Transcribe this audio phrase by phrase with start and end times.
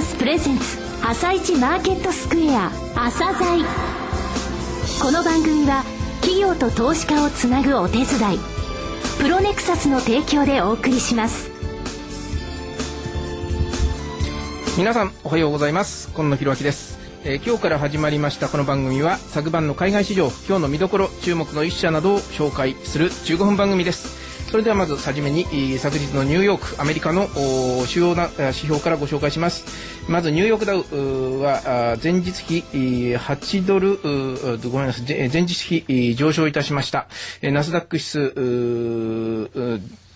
[0.00, 3.62] サスプレゼンツ朝一マーケットスクエア朝鮮。
[5.02, 5.84] この番組は
[6.22, 8.06] 企業と投資家をつなぐお手伝い
[9.20, 11.50] プロネクサスの提供でお送りします。
[14.78, 16.08] 皆さんおはようございます。
[16.14, 16.98] 今野博明です。
[17.24, 24.19] えー、今日から始まりましたこの番組は昨晩の海外市場今日の見どころ注目の一社などを紹介する15分番組です。
[24.50, 25.44] それではまず初めに
[25.78, 27.28] 昨日のニューヨークアメリカの
[27.86, 29.64] 主要な指標からご紹介します。
[30.10, 32.64] まずニューヨークダウは前日比
[33.14, 33.98] 8ドル
[34.68, 37.06] ごめんなさい前日比上昇いたしました。
[37.42, 38.32] ナスダック指数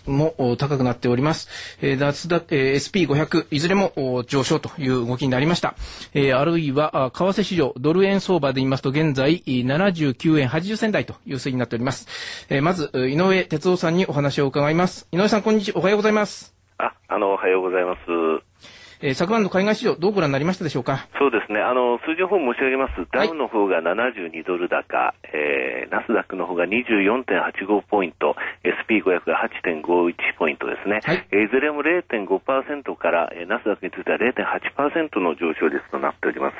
[0.06, 1.48] も高くなっております。
[1.80, 5.74] えー、脱だ、えー、SP500 いずれも上昇という動きになりました。
[6.14, 12.46] えー、あるいは為替市場ドル円相場で言いますと現在79円80銭台という推移になっております。
[12.48, 15.08] えー、まず井上哲夫さんにお話を伺います。
[15.12, 16.54] 井上さんこんにちはおはようございます。
[16.78, 18.53] あ、あのおはようございます。
[19.02, 21.08] えー、昨晩の海外市場、どうご覧になりましたでしょうか？
[21.18, 36.56] そうですね、あの数字の方申し上げます、ダウの方が72ドル高、はい、えー、ナスダックの方が24.85ポイント、SP500 が8.51ポイントですね、はい、えー、いずれも0.5%から、えー、ナスダックについては0.8%の上昇率となっております。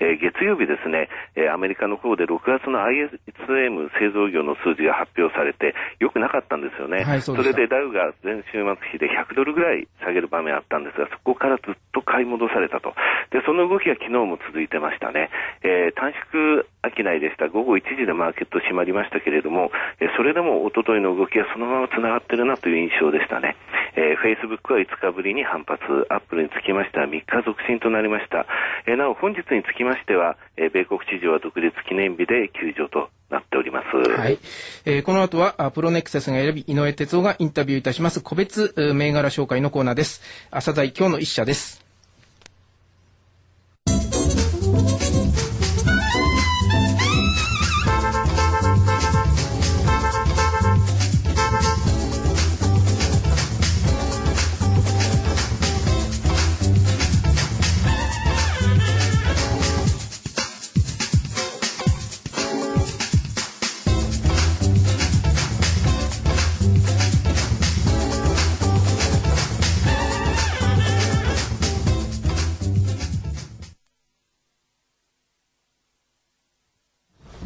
[0.00, 7.04] えー、月曜日ですね、えー、アメリカの方で6月の ISM 製造業の数字が発表されて、よくなかったんですよね。
[7.04, 12.94] はい、そそれでダウが前週末比で100ドルぐらい下げる場面あったんですが、そこからずっと買い戻されたと。
[13.30, 15.30] で、その動きが昨日も続いてましたね。
[15.62, 19.70] えー、短縮商いでした午後1時でマーケット閉まりましたけれども、
[20.00, 23.56] えー、それでも一昨日の動きがそのままつながってるなという印象でしたね。
[23.96, 28.46] えー、Facebook は5日ぶりに反発、アップルにつきましては3日続伸となりました。
[28.86, 34.10] えー、なお本日につきましては、えー、米国市場は独立記念日で休場となっております。
[34.10, 34.38] はい。
[34.84, 40.22] えー、この後は、プロネクサスが選び、井上哲夫がインタビューいたします、個別銘柄紹介のコーナーです。
[40.50, 41.83] 朝鮮今日の一社です。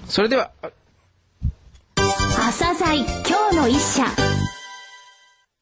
[0.09, 0.51] それでは。
[1.97, 4.05] 朝鮮今日の一社。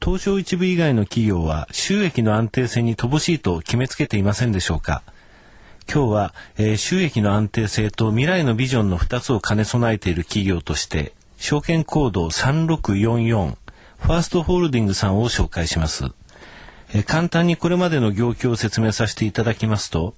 [0.01, 5.03] 東証一部以外の企業は収益の安定性に乏しいと決めつけていませんでしょうか。
[5.93, 13.57] 今日は、えー、収益の安定性と未来のビジョンの2つを兼ね備えている企業として証券コード3644
[13.99, 16.07] ファーストホールディングさんを紹介します、
[16.93, 20.15] えー、簡単にこれまでの業況を説明させていただきますと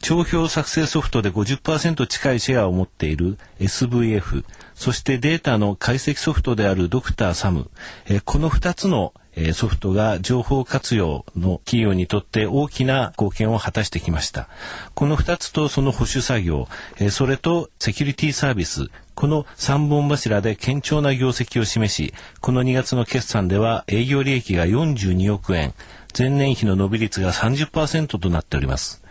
[0.00, 4.44] 帳票作成ソフトで50%近いシェアを持っている SVF、
[4.74, 7.70] そしてデータの解析ソフトであるドクターサム、
[8.06, 9.14] えこの2つの
[9.52, 14.48] ソフトが情報活用の企業にとって大きな貢献を果たしてきました。
[14.94, 16.68] この2つとその保守作業、
[17.10, 25.74] それとセキュリティサービス、この3本柱で堅調な業績を示し、この2月の決算では営業利益が42億円、
[26.16, 29.02] 前年比の伸び率が30%となっております。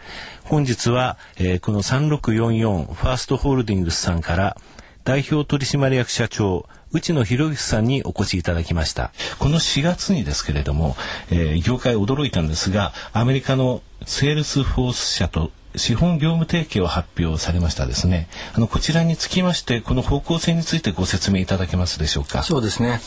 [0.53, 4.55] 本日は、えー、この3644ファーストホールディングスさんから
[5.03, 9.13] 代表取締役社長内野博之さんにお越しいただきました。
[9.39, 10.95] この4月にですけれども、
[11.31, 18.27] えー、業界驚いたんですがアメリカのセールスフォース社と資本業務提携を発表されましたですね。
[18.53, 22.43] あのこちらにつきましてこの方向性についてご説明いただけますでしょうか？
[22.43, 23.01] そうですね。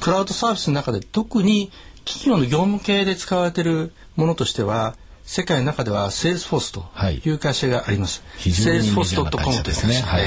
[0.00, 1.70] クラウドサービスの中で特に
[2.06, 4.96] 企業の業務系で使われているものとしては
[5.28, 8.22] 世界の中ではセールスフォースという会社があります。
[8.38, 10.22] はい、セールスフォースという会社で、はい、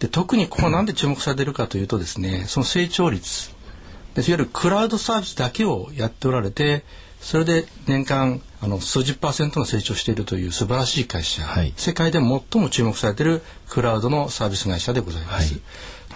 [0.00, 3.52] で特にここ なんで注目されているかというとですね、その成長率。
[4.14, 6.84] でいわゆるクラウドサービスだけをやっておられて
[7.20, 15.54] それで年間あの数十パーセントの成長しているという素晴らしい会社、はい、世界で最も注目されているクラウドのサービス会社でございます。
[15.54, 15.60] は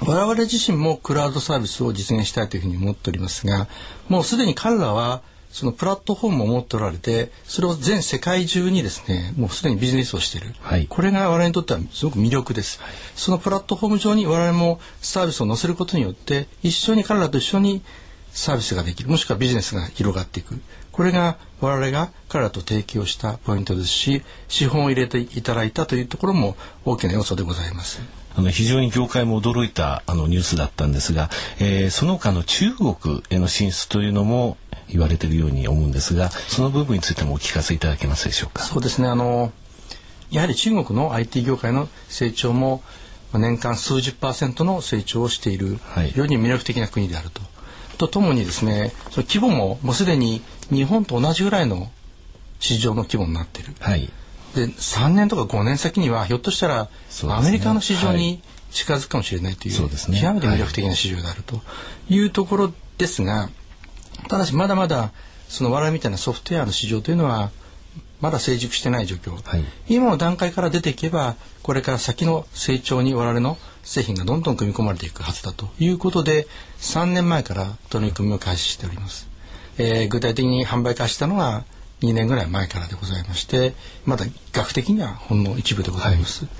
[0.05, 3.69] い、我々自身もクラウドサービスを実現したいというふうに思っておりますが
[4.09, 5.23] もうすでに彼らは
[5.57, 17.81] そのプラットフォームを持っておられてそれを全世界中にですねもうすでにビジネスをしている、はい、これが我々にとってはすごく魅力です、はい、そのプラットフォーム上に我々もサービスを載せることによって一緒に彼らと一緒に
[18.33, 20.61] サービスができるもしくはビジネスが広がっていく。
[20.93, 26.55] これが我々が彼らと提供したポイントですし資本を入れていただいたというところも
[26.85, 28.01] 大きな要素でございます。
[28.37, 38.63] あの非常に業界も驚いたあのニュースだったんですが、えー、その他の中国への進出というのも言われているように思うんですがその部分についてもお聞かせいただけますでしょうか？
[38.63, 39.09] そうですね。
[39.09, 39.53] あの
[40.31, 42.83] やはり中国の IT 業界の成長も
[43.33, 45.79] 年間数十パーセントの成長をしている、
[46.09, 47.43] 非常に魅力的な国であると。
[47.99, 51.91] とともにですねその規模ももうすでに日本と同じぐらいの
[52.61, 53.75] 市場の規模になっている。
[53.81, 54.11] はい、
[54.55, 56.89] で3年とか5年先にはひょっとしたら、
[57.29, 59.89] アメリカの市場に近づくかもしれないという、ね、
[60.21, 61.61] 極めて魅力的な市場であると
[62.09, 63.49] いうところですが、
[64.29, 65.13] ただしまだまだ
[65.49, 67.51] その我々みたいなソフトウェアの市場というのは
[68.21, 76.47] まだ成熟してない状況、はい、今の段階から出ていけばこれから先の成長に我々の製品がどんどん組み込まれていくはずだということで
[76.79, 79.29] 3年前から取り組みを開始しております、
[79.79, 81.65] えー、具体的に販売開始したのは
[82.03, 83.75] 2年ぐらい前からでございまして
[84.05, 86.51] まだ学的にはほんの一部でございます、は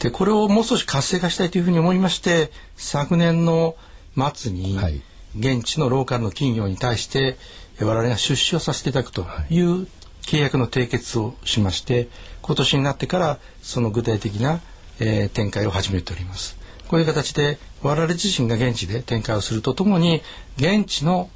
[0.00, 3.76] い、でこれをもう少し活性化したいというふうに思いまして昨年の
[4.34, 4.78] 末に
[5.38, 7.36] 現地のローカルの企業に対して
[7.80, 9.60] 我々が出資をさせていただくとい。
[9.60, 9.86] う
[10.24, 12.08] 契約の締結をしまして
[12.42, 14.60] 今年になってからその具体的な、
[14.98, 16.56] えー、展開を始めております。
[16.88, 20.22] こういう形で我々自身が現地で展開をするとともに
[20.56, 21.30] 現地の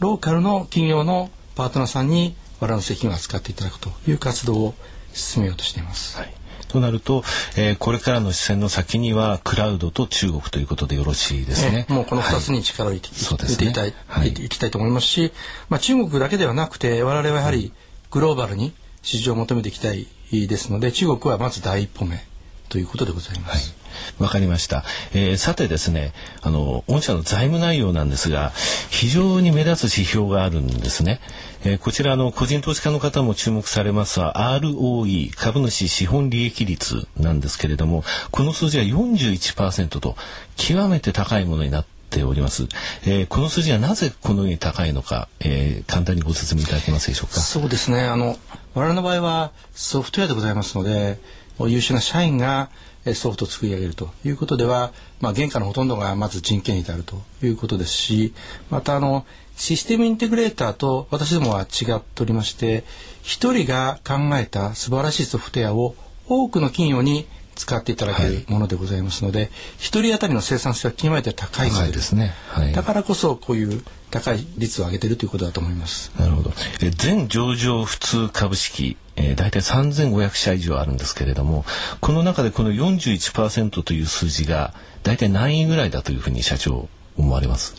[0.00, 4.74] ローカルの企業のパートナーさんに我々の製品を扱っていただくという活動を
[5.12, 6.16] 進めようとしています。
[6.16, 6.37] はい
[6.68, 7.24] となると、
[7.56, 11.86] えー、これからの視線の先にはクラウドと中国ということでよろしいですね。
[11.88, 15.32] もうこの2つに力を入れて,、はい、ていたい、はい、いきたいと思いますし、
[15.68, 17.72] まあ、中国だけではなくて我々はやはり
[18.10, 18.72] グローバルに
[19.02, 22.24] 市場を求めていきたいですので中国はまず第一歩目
[22.68, 23.74] ということでございます。
[24.18, 24.84] わ、はい、かりました。
[25.12, 26.12] えー、さてですね、
[26.42, 28.52] あの、御社の財務内容なんですが、
[28.90, 31.20] 非常に目立つ指標があるんですね。
[31.64, 40.16] えー、こちらの個人投資家の方も注目されますは ROE 株主資本利益率なんですけれどもこの数字は41%と
[40.56, 42.68] 極めて高いものになってております、
[43.04, 47.38] えー、この数字はなぜこのように高いのか、えー、簡単にご説明いただけますでしょうか？
[47.40, 48.36] そうですねあの
[48.78, 51.18] 我々の場合はソフトウェアでございますので
[51.58, 52.70] 優秀な社員が
[53.12, 58.32] ソフトを作り上げるということでは、まあ、原価のほとんどがまず人件費であるということですし
[58.70, 59.26] またあの
[59.56, 62.84] システムインテグレーターと私どもは違っておりまして
[63.22, 65.96] 一人が考えた素晴らしいソフトウェアを
[66.28, 67.26] 多くの企業に
[67.58, 76.12] 使っていただけるものでございますので、一、はい、人当たりの生産性は極めて高いのでですね、はい、だからこそこういう高い率を上げているということだと思います。
[76.18, 76.52] なるほど。
[76.80, 81.64] え全上場普通株式えー、大体3500社以上あるんですけれども
[82.00, 84.72] この中でこの41%という数字が
[85.02, 87.74] 大体何位ぐらいだというふうに社長思われます？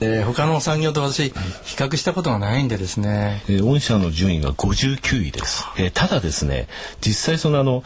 [0.00, 1.32] えー、他の産業と私比
[1.76, 6.66] 較したことがないんでですね、えー、御社の順位は59位です、えー、ただですね
[7.00, 7.84] 実際そのあの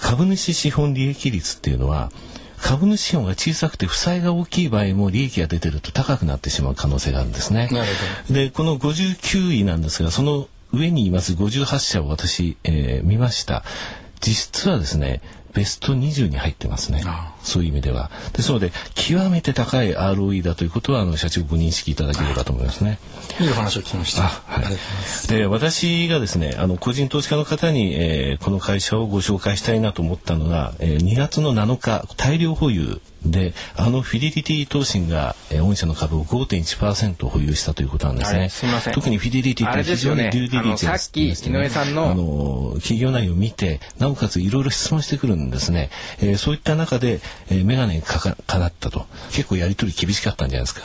[0.00, 2.10] 株主資本利益率っていうのは
[2.58, 7.68] 株主資本が小さくて負債が大きい場合も利益が出てると高くなってしまう可能性があるんですね。
[8.30, 13.64] でこの59位なんですがその上にいます58社を私、えー、見ました。
[14.20, 17.02] 実質はですねベスト20に入ってますね。
[17.42, 18.10] そういう意味では。
[18.32, 22.98] ですので、極めて高い ROE だということは、あの、社長ご認識いただければと思いますね。
[23.40, 24.22] いいお話を聞きました。
[24.22, 25.28] はい。
[25.28, 38.38] で、私がですね、あの、個人投資家の方に、えー、この会社をご紹介したいなと思ったのが、えー、2月の7日、大量保有で、あのフィデリティ投信が、えー、御社の株を5.1%保有したということなんですね。
[38.40, 38.94] はい、すみません。
[38.94, 45.90] 特にフィデリティって非常にデューディリジェンス、ね、さっき井上さんのあの企業内容を見て、なおかついろいろ質問してくるんですね。
[46.20, 50.82] えー、そういった中で、えー、メガネにかかかなったと、結構やり取り厳しかったんじゃないですか。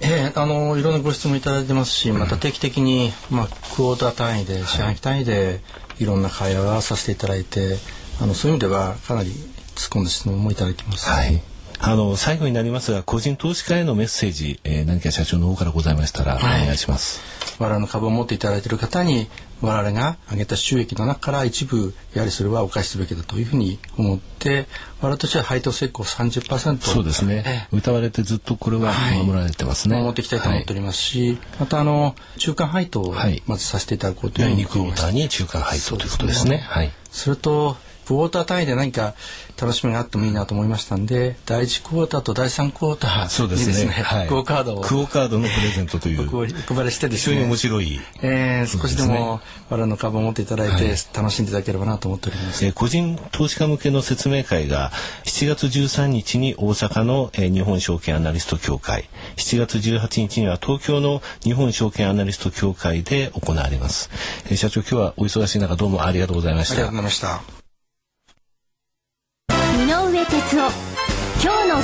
[0.00, 5.60] えー、あのいろんなご質問いただいてますし、また定期的に、まあ、クォーター単位で四半期単位で
[5.98, 7.78] いろんな会話をさせていただいて
[8.20, 11.08] あのそういう意味ではかなり突っ込んだ質問もいただいてます。
[11.08, 17.20] はいあの最後になりますが個人投資家へのメッセージ、えー、何か社長の方からございましたら、お願いします。
[17.58, 19.28] 我々の株を持っていただいている方に
[19.60, 24.66] 我々が上げた収益の中から一部やはりそれはお返しすべきだというふうに思って
[25.00, 28.92] 我々としては配当成功30%そうですね、歌われてずっとこれは
[29.24, 33.14] 守られてますね、はい、守っていきたいと思っておりますし、はい、またあの中間配当を
[33.46, 36.58] まずさせていただこうというふうに、はい、2クォーターに中間配当ということですね。
[36.58, 39.14] はい、それとクォーター単位で何か
[39.60, 47.36] 楽しみがあってもいいなと思いましたんで第1クォーターと第3クォーターそうですね、ねはい、クオカードをクオカードのプレゼントというお配りしてですね。
[47.36, 54.90] 非常に面白い、えー、少しでも我々の株を持っていただいて、楽しんでいただければなと思っております、えー、個人投資家向けの説明会が
[55.24, 64.10] 7月13日に大阪の、えー、日本証券アナリスト協会7月18日には東京の日本証券アナリスト協会で行われます、
[64.46, 66.74] えー、社長今日はお忙しい中どうもありがとうございました。
[66.74, 67.53] ありがとうございました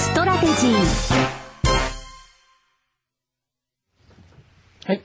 [0.00, 0.70] ストラテジー。
[4.86, 5.02] はい、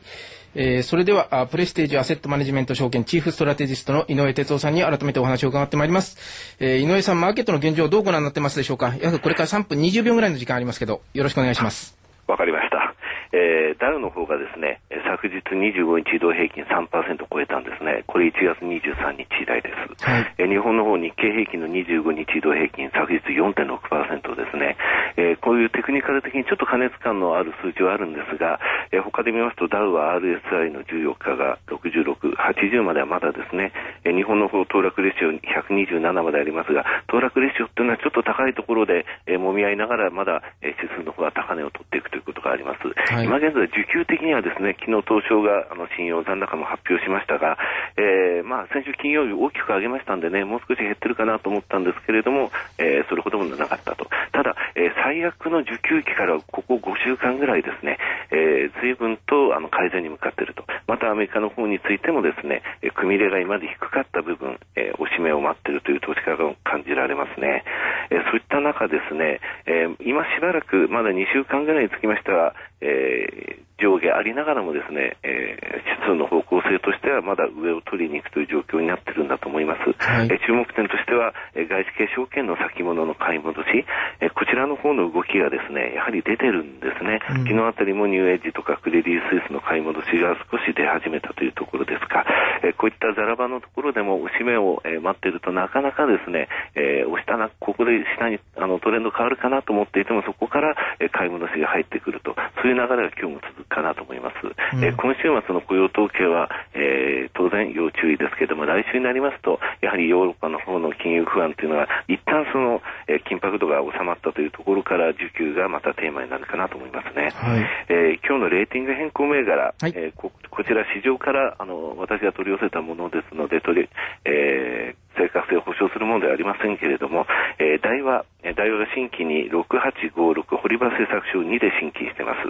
[0.55, 8.95] えー、それではプレステージアセットマネジメント証券チーフストラテジストの井上哲夫さんに改めてお話を伺ってまいります、えー、井上さんマーケットの現状どうご覧になってますでしょうか？
[9.01, 11.97] 約これから3分20秒ぐらいの時間ありますけどよろしくお願いします。
[12.27, 12.84] わかりました
[13.31, 16.89] えー、ダウの方がですね、昨日25日移動平均3%
[17.31, 18.03] 超えたんですね。
[18.07, 20.05] これ1月23日以来です。
[20.05, 24.77] はい、え、日本の方日経平均の25日移動平均昨日4.6%ですね。
[25.17, 28.59] えー、こういうテクニカル的にちょっと過熱感のある数字はあるんですが、
[28.91, 33.71] えー、他で見ますとダウは RSI の14日が66、80まではまだですね、
[34.03, 42.79] えー、日本の方騰落レシオ127までありますが、騰落レシオっていうのはちょっと高いところで、えー、揉み合いながらまだ、え、指数の方は高値を取っていくということがあります。
[43.15, 47.55] はい、今現在需給的にはですね、昨日東証があの信用残高も発表しましたが、
[47.95, 54.11] えー、まあ先週金曜日大きく上げましたんでね、もう少し減ってるかなと思ったんですけれども、えー、それほどもなかったと。
[54.35, 57.97] ただ、えー、最悪の需給期からここ5週間ぐらいですね、
[58.35, 60.67] えー、随分とあの改善に向かっていると。
[60.85, 67.63] またアメリカの方についてもですね、えー、組み入れが今まで低かった部分、えー、おしめを待っているという投資家が感じられますね。
[68.11, 79.91] えー、そういった中ですね、えー、今しばらくまだ2週間ぐらいにつきましては、えー、上下ありながらもですね、えー、指数の方向性としてはまだ上を取りに行くという状況になっているんだと思います。
[79.99, 83.85] はい、え注目点としては、え外資系証券の先物の買い戻し、
[84.21, 87.19] えこちらの方の動きがですね、やはり出てるんですね。
[87.29, 92.25] うん、昨日あたりもニューエッジとかクレディ・スイスの買い戻しが少し出始めたというところですが、
[92.63, 104.54] えこういったザラ場のところでも押し目を、え待っているとなかなかですね、え押したな、ここで下にあのトレンド変わるかなと思っていてもそこから、え買い戻しが入ってくると、そういう流れが今日も続くかなと思います。
[104.73, 117.31] うん、え今週末の雇用統計は、えー、当然要注意ですけれども、来週になりますと、やはりヨーロッパの方の金融不安というのは、一旦その、えー、緊迫度が収まったというところから需給がまたテーマになるかなと思いますね。
[117.35, 123.89] はい、えー、今日のレーティング変更銘柄、はい、えー、ここちら市場からあの私が取り寄せたものですので、取り
[124.25, 127.25] えー正確性を保証するものではありませんけれども、
[127.57, 132.43] えー、大和、大和が新規に6856堀場製作所2で新規してます。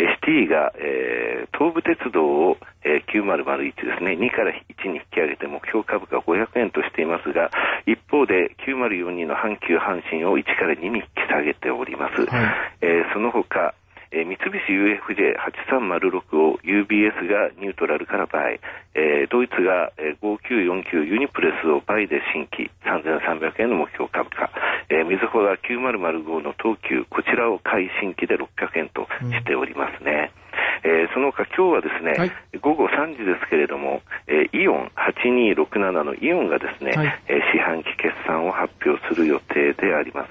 [0.00, 7.50] ST が、えー、東武鉄道を、えー、9001ですね、2から1に引き上げて目標株価500円としていますが、
[7.86, 12.26] 一方で9042の阪急阪神を1から2に引き下げております。
[12.26, 13.74] はい、えー、その他、
[14.12, 18.60] えー、三菱 UFJ8306 を UBS がニュートラルから倍、
[18.94, 24.50] えー、ドイツが、えー、5949ユニプレスを倍で新規3300円の目標株価、
[24.90, 30.32] えー、みずほが9005の東急こちらを買い新規で600円としておりますね。
[30.40, 30.45] うん
[30.86, 40.24] えー、その他今日はですね、はい、午後3時ですけれども、えー、イオン8267のイオンがですね、はい、えー、四半期決算を発表する予定でありま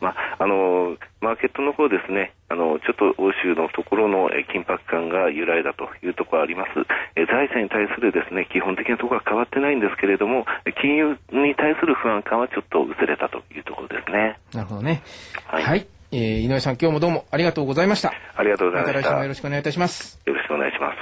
[0.00, 6.70] まあ、あのマーケットの方ですね、あの、ちょっと欧州のところの、え緊迫感が由来だというところあります。
[7.16, 10.46] え財政に対するですね、基本的なところは変わってないんですけれども、
[10.80, 14.38] 金融に対する不安感はちょっと薄れたというところですね。
[14.52, 15.02] なるほどね。
[15.46, 18.12] はい、はいえー、井上さん、今日もどうもありがとうございました。
[18.36, 18.94] ありがとうございました。
[18.94, 20.18] また来週もよろしくお願いいたします。
[20.24, 20.96] よろしくお願いします。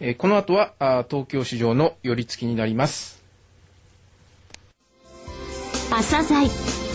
[0.00, 3.22] えー、この後はあ東京市場の寄り付きになります。
[5.90, 6.48] 朝鮮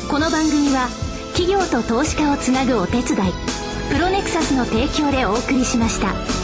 [0.10, 0.88] この番組は
[1.36, 3.04] 企業と投資家をつなぐお手伝い
[3.92, 6.43] プロネクサスの提供でお送りしました。